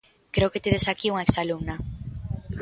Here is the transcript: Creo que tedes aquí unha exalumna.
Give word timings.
Creo 0.35 0.51
que 0.53 0.63
tedes 0.65 0.85
aquí 0.87 1.07
unha 1.13 1.25
exalumna. 1.27 1.75